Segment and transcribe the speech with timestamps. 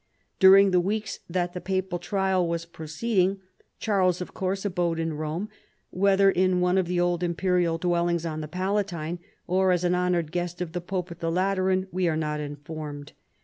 [0.39, 3.37] During the weeks that the papal trial was pro ceeding
[3.77, 5.47] Charles, of course, abode in Rome,
[5.91, 10.31] whether in one of the old imperial dwellings on the Palatine, or as an honored
[10.31, 13.13] guest of the pope at the Lateran, Ave are not informed.